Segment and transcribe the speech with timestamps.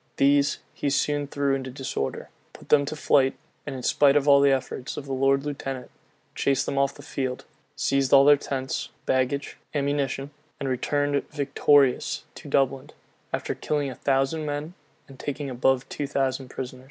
[0.17, 4.49] These he soon threw into disorder; put them to flight, in spite of all the
[4.51, 5.91] efforts of the lord lieutenant;
[6.33, 12.49] chased them off the field; seized all their tents, baggage, ammunition; and returned victorious to
[12.49, 12.89] Dublin,
[13.31, 14.73] after killing a thousand men,
[15.07, 16.79] and taking above two thousand prisoners.